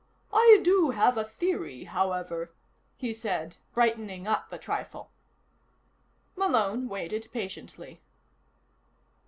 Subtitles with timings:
[0.33, 2.51] "I do have a theory, however,"
[2.97, 5.11] he said, brightening up a trifle.
[6.35, 8.01] Malone waited patiently.